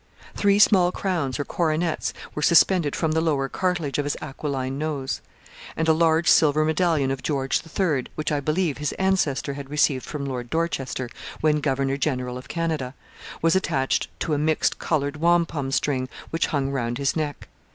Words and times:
Three 0.35 0.57
small 0.57 0.91
crowns 0.91 1.37
or 1.39 1.45
coronets 1.45 2.11
were 2.33 2.41
suspended 2.41 2.95
from 2.95 3.11
the 3.11 3.21
lower 3.21 3.47
cartilage 3.47 3.99
of 3.99 4.03
his 4.03 4.17
aquiline 4.19 4.79
nose, 4.79 5.21
and 5.77 5.87
a 5.87 5.93
large 5.93 6.27
silver 6.27 6.65
medallion 6.65 7.11
of 7.11 7.21
George 7.21 7.61
the 7.61 7.69
Third, 7.69 8.09
which 8.15 8.31
I 8.31 8.39
believe 8.39 8.79
his 8.79 8.93
ancestor 8.93 9.53
had 9.53 9.69
received 9.69 10.03
from 10.03 10.25
Lord 10.25 10.49
Dorchester 10.49 11.07
when 11.41 11.61
governor 11.61 11.97
general 11.97 12.39
of 12.39 12.47
Canada, 12.47 12.95
was 13.43 13.55
attached 13.55 14.07
to 14.21 14.33
a 14.33 14.39
mixed 14.39 14.79
coloured 14.79 15.17
wampum 15.17 15.71
string 15.71 16.09
which 16.31 16.47
hung 16.47 16.71
round 16.71 16.97
his 16.97 17.15
neck. 17.15 17.47